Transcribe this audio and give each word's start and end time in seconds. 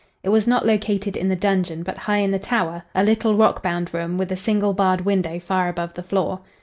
It 0.23 0.29
was 0.29 0.47
not 0.47 0.65
located 0.65 1.15
in 1.15 1.29
the 1.29 1.35
dungeon, 1.35 1.83
but 1.83 1.95
high 1.99 2.17
in 2.17 2.31
the 2.31 2.39
tower, 2.39 2.81
a 2.95 3.03
little 3.03 3.35
rock 3.35 3.61
bound 3.61 3.93
room, 3.93 4.17
with 4.17 4.31
a 4.31 4.35
single 4.35 4.73
barred 4.73 5.01
window 5.01 5.39
far 5.39 5.69
above 5.69 5.93
the 5.93 6.01
floor. 6.01 6.39